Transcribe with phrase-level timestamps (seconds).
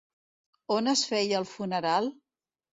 [0.77, 2.13] On es feia el funeral?